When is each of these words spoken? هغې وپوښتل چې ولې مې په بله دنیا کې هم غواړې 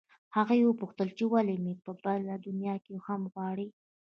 هغې 0.35 0.59
وپوښتل 0.65 1.07
چې 1.17 1.23
ولې 1.33 1.55
مې 1.63 1.73
په 1.83 1.91
بله 2.03 2.33
دنیا 2.47 2.75
کې 2.85 2.95
هم 3.07 3.21
غواړې 3.33 3.67